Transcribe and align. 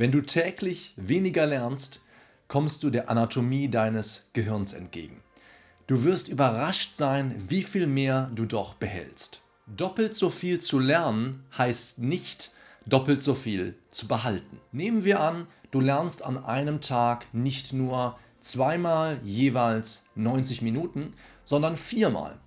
Wenn 0.00 0.12
du 0.12 0.22
täglich 0.22 0.94
weniger 0.96 1.44
lernst, 1.44 2.00
kommst 2.48 2.82
du 2.82 2.88
der 2.88 3.10
Anatomie 3.10 3.68
deines 3.68 4.30
Gehirns 4.32 4.72
entgegen. 4.72 5.22
Du 5.86 6.04
wirst 6.04 6.28
überrascht 6.28 6.94
sein, 6.94 7.34
wie 7.48 7.62
viel 7.62 7.86
mehr 7.86 8.30
du 8.34 8.46
doch 8.46 8.72
behältst. 8.72 9.42
Doppelt 9.66 10.14
so 10.14 10.30
viel 10.30 10.58
zu 10.58 10.78
lernen 10.78 11.44
heißt 11.58 11.98
nicht 11.98 12.50
doppelt 12.86 13.22
so 13.22 13.34
viel 13.34 13.74
zu 13.90 14.08
behalten. 14.08 14.58
Nehmen 14.72 15.04
wir 15.04 15.20
an, 15.20 15.46
du 15.70 15.80
lernst 15.80 16.24
an 16.24 16.42
einem 16.42 16.80
Tag 16.80 17.26
nicht 17.34 17.74
nur 17.74 18.18
zweimal 18.40 19.20
jeweils 19.22 20.04
90 20.14 20.62
Minuten, 20.62 21.12
sondern 21.44 21.76
viermal. 21.76 22.38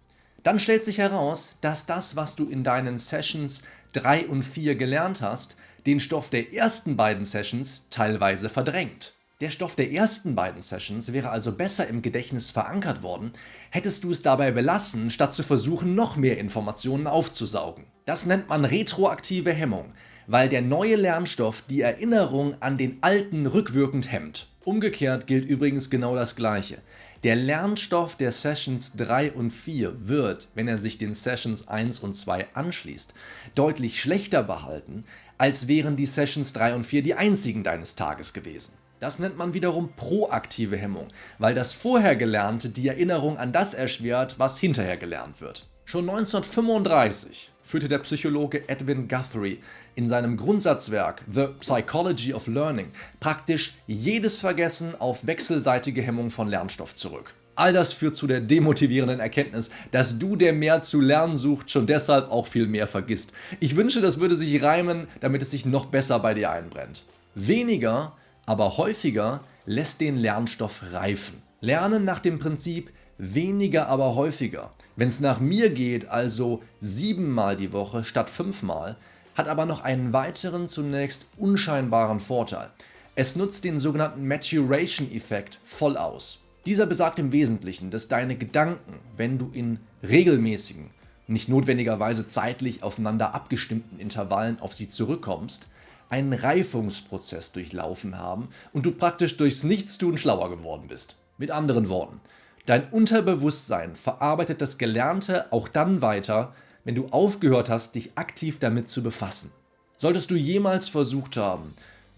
Dann 0.42 0.60
stellt 0.60 0.86
sich 0.86 0.98
heraus, 0.98 1.58
dass 1.62 1.86
das, 1.86 2.16
was 2.16 2.36
du 2.36 2.50
in 2.50 2.64
deinen 2.64 2.98
Sessions 2.98 3.62
3 3.92 4.26
und 4.26 4.42
4 4.42 4.74
gelernt 4.74 5.22
hast, 5.22 5.56
den 5.86 6.00
Stoff 6.00 6.30
der 6.30 6.54
ersten 6.54 6.96
beiden 6.96 7.26
Sessions 7.26 7.88
teilweise 7.90 8.50
verdrängt. 8.50 9.14
Der 9.42 9.50
Stoff 9.50 9.76
der 9.76 9.92
ersten 9.92 10.36
beiden 10.36 10.62
Sessions 10.62 11.12
wäre 11.12 11.30
also 11.30 11.52
besser 11.52 11.88
im 11.88 12.02
Gedächtnis 12.02 12.52
verankert 12.52 13.04
worden, 13.04 13.34
hättest 13.72 14.04
du 14.06 14.12
es 14.12 14.22
dabei 14.22 14.52
belassen, 14.52 15.10
statt 15.10 15.34
zu 15.34 15.44
versuchen, 15.44 15.96
noch 15.96 16.16
mehr 16.16 16.38
Informationen 16.38 17.08
aufzusaugen. 17.08 17.84
Das 18.06 18.26
nennt 18.26 18.48
man 18.48 18.64
retroaktive 18.64 19.52
Hemmung, 19.52 19.92
weil 20.28 20.48
der 20.48 20.62
neue 20.62 20.96
Lernstoff 20.96 21.64
die 21.68 21.82
Erinnerung 21.82 22.56
an 22.62 22.78
den 22.78 23.00
alten 23.02 23.46
rückwirkend 23.46 24.10
hemmt. 24.10 24.48
Umgekehrt 24.66 25.28
gilt 25.28 25.48
übrigens 25.48 25.90
genau 25.90 26.16
das 26.16 26.38
Gleiche. 26.38 26.78
Der 27.24 27.36
Lernstoff 27.36 28.16
der 28.16 28.32
Sessions 28.32 28.94
3 28.96 29.34
und 29.34 29.52
4 29.52 30.08
wird, 30.08 30.48
wenn 30.56 30.68
er 30.68 30.78
sich 30.78 30.98
den 30.98 31.16
Sessions 31.16 31.68
1 31.68 32.00
und 32.00 32.14
2 32.14 32.48
anschließt, 32.54 33.14
deutlich 33.56 34.00
schlechter 34.00 34.44
behalten, 34.44 35.04
als 35.38 35.68
wären 35.68 35.98
die 35.98 36.06
Sessions 36.06 36.54
3 36.54 36.76
und 36.76 36.86
4 36.86 37.04
die 37.04 37.14
einzigen 37.14 37.64
deines 37.64 37.96
Tages 37.96 38.34
gewesen. 38.34 38.78
Das 39.02 39.20
nennt 39.20 39.38
man 39.38 39.54
wiederum 39.54 39.94
proaktive 39.98 40.78
Hemmung, 40.78 41.10
weil 41.40 41.56
das 41.56 41.74
vorher 41.74 42.16
Gelernte 42.16 42.70
die 42.70 42.88
Erinnerung 42.88 43.38
an 43.38 43.52
das 43.52 43.74
erschwert, 43.74 44.40
was 44.40 44.60
hinterher 44.60 44.96
gelernt 44.96 45.42
wird. 45.42 45.68
Schon 45.84 46.10
1935 46.10 47.53
führte 47.64 47.88
der 47.88 48.00
Psychologe 48.00 48.68
Edwin 48.70 49.08
Guthrie 49.08 49.60
in 49.96 50.08
seinem 50.08 50.38
Grundsatzwerk 50.38 51.24
The 51.32 51.48
Psychology 51.60 52.34
of 52.34 52.48
Learning 52.48 52.88
praktisch 53.20 53.76
jedes 53.88 54.40
Vergessen 54.42 55.00
auf 55.00 55.26
wechselseitige 55.26 56.02
Hemmung 56.02 56.30
von 56.30 56.50
Lernstoff 56.50 56.96
zurück. 56.96 57.34
All 57.56 57.72
das 57.72 57.94
führt 57.94 58.16
zu 58.16 58.26
der 58.26 58.42
demotivierenden 58.42 59.20
Erkenntnis, 59.20 59.70
dass 59.92 60.18
du, 60.18 60.36
der 60.36 60.54
mehr 60.54 60.82
zu 60.82 61.02
lernen 61.02 61.36
sucht, 61.36 61.70
schon 61.70 61.86
deshalb 61.86 62.32
auch 62.32 62.48
viel 62.48 62.66
mehr 62.66 62.88
vergisst. 62.88 63.32
Ich 63.60 63.76
wünsche, 63.76 64.02
das 64.02 64.20
würde 64.20 64.36
sich 64.36 64.64
reimen, 64.64 65.08
damit 65.22 65.44
es 65.44 65.52
sich 65.52 65.66
noch 65.66 65.86
besser 65.86 66.20
bei 66.20 66.34
dir 66.34 66.50
einbrennt. 66.50 67.04
Weniger, 67.36 68.14
aber 68.48 68.78
häufiger 68.78 69.42
lässt 69.66 70.02
den 70.02 70.18
Lernstoff 70.18 70.82
reifen. 70.94 71.42
Lernen 71.62 72.04
nach 72.06 72.20
dem 72.20 72.40
Prinzip 72.40 72.90
weniger, 73.24 73.88
aber 73.88 74.16
häufiger. 74.16 74.72
Wenn 74.96 75.08
es 75.08 75.20
nach 75.20 75.40
mir 75.40 75.70
geht, 75.70 76.10
also 76.10 76.62
siebenmal 76.82 77.58
die 77.58 77.72
Woche 77.72 78.04
statt 78.04 78.30
fünfmal, 78.30 78.98
hat 79.36 79.48
aber 79.48 79.66
noch 79.66 79.82
einen 79.82 80.14
weiteren, 80.14 80.68
zunächst 80.68 81.26
unscheinbaren 81.38 82.20
Vorteil. 82.20 82.70
Es 83.16 83.36
nutzt 83.36 83.64
den 83.64 83.80
sogenannten 83.80 84.28
Maturation-Effekt 84.28 85.60
voll 85.64 85.98
aus. 85.98 86.40
Dieser 86.66 86.86
besagt 86.86 87.20
im 87.20 87.32
Wesentlichen, 87.32 87.92
dass 87.92 88.08
deine 88.08 88.36
Gedanken, 88.36 89.00
wenn 89.18 89.38
du 89.38 89.50
in 89.54 89.80
regelmäßigen, 90.02 90.90
nicht 91.28 91.50
notwendigerweise 91.50 92.28
zeitlich 92.28 92.84
aufeinander 92.84 93.34
abgestimmten 93.34 94.00
Intervallen 94.00 94.60
auf 94.60 94.74
sie 94.74 94.88
zurückkommst, 94.88 95.68
einen 96.10 96.34
Reifungsprozess 96.34 97.52
durchlaufen 97.52 98.18
haben 98.18 98.50
und 98.72 98.86
du 98.86 98.92
praktisch 98.92 99.38
durchs 99.38 99.64
Nichtstun 99.64 100.18
schlauer 100.18 100.50
geworden 100.50 100.88
bist. 100.88 101.18
Mit 101.38 101.50
anderen 101.50 101.90
Worten, 101.90 102.20
dein 102.66 102.90
Unterbewusstsein 102.90 103.96
verarbeitet 103.96 104.62
das 104.62 104.78
Gelernte 104.78 105.52
auch 105.52 105.68
dann 105.68 106.02
weiter, 106.02 106.54
wenn 106.84 106.96
du 106.96 107.08
aufgehört 107.08 107.70
hast, 107.70 107.96
dich 107.96 108.12
aktiv 108.16 108.60
damit 108.60 108.90
zu 108.90 109.04
befassen. 109.04 109.52
Solltest 109.98 110.32
du 110.32 110.36
jemals 110.36 110.90
versucht 110.90 111.38
haben, 111.38 111.74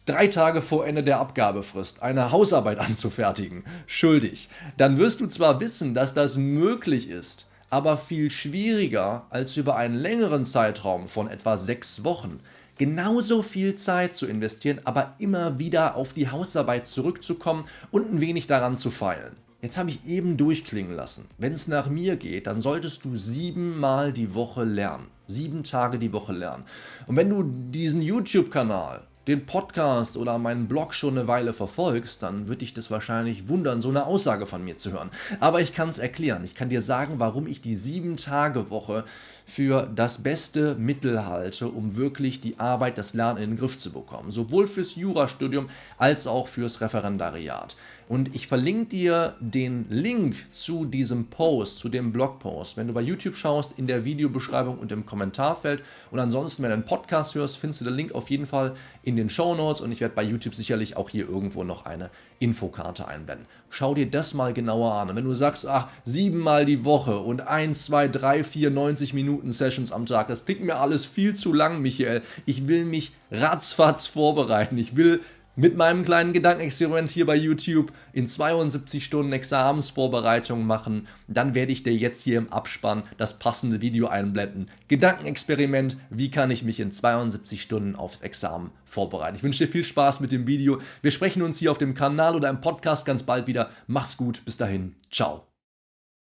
drei 0.06 0.28
Tage 0.28 0.62
vor 0.62 0.88
Ende 0.88 1.04
der 1.04 1.20
Abgabefrist 1.20 2.02
eine 2.02 2.32
Hausarbeit 2.32 2.80
anzufertigen, 2.88 3.64
schuldig, 3.88 4.50
dann 4.78 4.98
wirst 4.98 5.22
du 5.22 5.28
zwar 5.28 5.62
wissen, 5.62 5.94
dass 5.94 6.14
das 6.14 6.38
möglich 6.38 7.10
ist, 7.10 7.48
aber 7.70 7.98
viel 7.98 8.30
schwieriger 8.30 9.26
als 9.30 9.58
über 9.58 9.76
einen 9.76 9.96
längeren 9.96 10.46
Zeitraum 10.46 11.08
von 11.08 11.30
etwa 11.30 11.58
sechs 11.58 12.04
Wochen 12.04 12.40
genauso 12.78 13.42
viel 13.42 13.76
Zeit 13.76 14.16
zu 14.16 14.26
investieren, 14.26 14.82
aber 14.84 15.16
immer 15.20 15.60
wieder 15.60 15.96
auf 15.96 16.14
die 16.14 16.30
Hausarbeit 16.30 16.88
zurückzukommen 16.88 17.66
und 17.92 18.12
ein 18.12 18.22
wenig 18.22 18.48
daran 18.48 18.78
zu 18.78 18.92
feilen. 18.92 19.36
Jetzt 19.66 19.80
habe 19.80 19.90
ich 19.90 20.06
eben 20.06 20.38
durchklingen 20.38 20.96
lassen. 20.96 21.26
Wenn 21.40 21.54
es 21.54 21.68
nach 21.68 21.90
mir 21.90 22.18
geht, 22.18 22.46
dann 22.46 22.62
solltest 22.62 23.04
du 23.04 23.16
siebenmal 23.16 24.14
die 24.14 24.36
Woche 24.36 24.64
lernen. 24.64 25.08
Sieben 25.26 25.64
Tage 25.64 25.98
die 25.98 26.14
Woche 26.14 26.34
lernen. 26.34 26.66
Und 27.08 27.16
wenn 27.16 27.32
du 27.32 27.42
diesen 27.42 28.04
YouTube-Kanal 28.04 29.08
den 29.26 29.48
Podcast 29.48 30.18
oder 30.18 30.38
meinen 30.38 30.68
Blog 30.68 30.94
schon 30.94 31.18
eine 31.18 31.28
Weile 31.28 31.52
verfolgst, 31.52 32.22
dann 32.22 32.48
wird 32.48 32.62
dich 32.62 32.76
das 32.76 32.92
wahrscheinlich 32.92 33.48
wundern, 33.48 33.82
so 33.82 33.90
eine 33.90 34.06
Aussage 34.06 34.46
von 34.46 34.64
mir 34.64 34.78
zu 34.78 34.92
hören. 34.92 35.10
Aber 35.40 35.62
ich 35.62 35.74
kann 35.74 35.90
es 35.90 35.98
erklären. 35.98 36.44
Ich 36.44 36.54
kann 36.54 36.70
dir 36.70 36.82
sagen, 36.82 37.16
warum 37.18 37.48
ich 37.48 37.60
die 37.60 37.76
7-Tage-Woche 37.76 39.04
für 39.48 39.88
das 39.96 40.22
beste 40.22 40.76
Mittel 40.76 41.26
halte, 41.26 41.70
um 41.70 41.98
wirklich 41.98 42.40
die 42.40 42.60
Arbeit, 42.60 43.00
das 43.00 43.16
Lernen 43.16 43.42
in 43.42 43.50
den 43.52 43.58
Griff 43.58 43.80
zu 43.80 43.92
bekommen. 43.92 44.30
Sowohl 44.30 44.68
fürs 44.68 44.96
Jurastudium 44.96 45.70
als 45.98 46.28
auch 46.28 46.48
fürs 46.48 46.82
Referendariat. 46.82 47.76
Und 48.08 48.36
ich 48.36 48.48
verlinke 48.48 48.86
dir 48.86 49.36
den 49.40 49.88
Link 49.90 50.52
zu 50.52 50.86
diesem 50.86 51.28
Post, 51.28 51.80
zu 51.80 51.90
dem 51.90 52.12
Blogpost, 52.12 52.78
wenn 52.78 52.88
du 52.88 52.94
bei 52.94 53.02
YouTube 53.02 53.36
schaust, 53.36 53.78
in 53.78 53.88
der 53.88 54.06
Videobeschreibung 54.06 54.78
und 54.78 54.92
im 54.92 55.06
Kommentarfeld. 55.06 55.84
Und 56.12 56.20
ansonsten, 56.20 56.62
wenn 56.62 56.70
du 56.70 56.76
einen 56.76 56.86
Podcast 56.86 57.34
hörst, 57.34 57.58
findest 57.58 57.82
du 57.82 57.86
den 57.86 57.96
Link 57.96 58.14
auf 58.14 58.30
jeden 58.30 58.46
Fall 58.46 58.76
in 59.02 59.16
den 59.16 59.30
Show 59.30 59.56
Notes 59.56 59.82
und 59.82 59.92
ich 59.92 60.02
werde 60.02 60.14
bei 60.14 60.24
YouTube 60.24 60.54
sicherlich 60.54 60.98
auch 60.98 61.10
hier 61.10 61.28
irgendwo 61.28 61.64
noch 61.64 61.86
eine 61.86 62.12
Infokarte 62.40 63.08
einblenden. 63.08 63.48
Schau 63.70 63.96
dir 63.96 64.10
das 64.10 64.34
mal 64.34 64.54
genauer 64.54 64.94
an. 64.94 65.10
Und 65.10 65.16
wenn 65.16 65.26
du 65.26 65.34
sagst, 65.34 65.68
ach, 65.68 65.88
siebenmal 66.04 66.66
die 66.66 66.86
Woche 66.86 67.20
und 67.20 67.48
1, 67.48 67.86
2, 67.86 68.08
3, 68.10 68.44
4, 68.44 68.70
90 68.70 69.14
Minuten 69.14 69.52
Sessions 69.52 69.92
am 69.92 70.06
Tag, 70.06 70.28
das 70.28 70.46
klingt 70.46 70.62
mir 70.62 70.78
alles 70.78 71.06
viel 71.06 71.36
zu 71.36 71.54
lang, 71.54 71.82
Michael. 71.82 72.22
Ich 72.46 72.68
will 72.68 72.86
mich 72.86 73.14
ratzfatz 73.32 74.08
vorbereiten. 74.08 74.78
Ich 74.78 74.96
will 74.96 75.22
mit 75.56 75.76
meinem 75.76 76.04
kleinen 76.04 76.34
Gedankenexperiment 76.34 77.10
hier 77.10 77.26
bei 77.26 77.36
YouTube 77.36 77.92
in 78.14 78.28
72 78.28 79.04
Stunden 79.04 79.34
Examensvorbereitung 79.34 80.66
machen. 80.66 81.08
Dann 81.28 81.56
werde 81.56 81.72
ich 81.72 81.84
dir 81.84 81.94
jetzt 81.94 82.24
hier 82.24 82.38
im 82.38 82.52
Abspann 82.52 83.04
das 83.18 83.40
passende 83.40 83.82
Video 83.82 84.08
einblenden. 84.08 84.70
Gedankenexperiment, 84.88 85.98
wie 86.10 86.32
kann 86.32 86.52
ich 86.52 86.64
mich 86.64 86.80
in 86.80 86.92
72 86.92 87.62
Stunden 87.62 87.96
aufs 87.96 88.22
Examen 88.22 88.72
vorbereiten. 88.84 89.36
Ich 89.36 89.44
wünsche 89.44 89.66
dir 89.66 89.72
viel 89.72 89.84
Spaß 89.84 90.20
mit 90.20 90.32
dem 90.32 90.48
Video. 90.48 90.80
Wir 91.02 91.12
sprechen 91.12 91.42
uns 91.42 91.60
hier 91.60 91.72
auf 91.72 91.78
dem 91.78 91.94
Kanal 91.94 92.36
oder 92.36 92.50
im 92.50 92.62
Podcast 92.62 93.06
ganz 93.06 93.24
bald 93.24 93.48
wieder. 93.48 93.70
Mach's 93.88 94.18
gut, 94.18 94.44
bis 94.46 94.58
dahin, 94.58 94.96
ciao. 95.12 95.55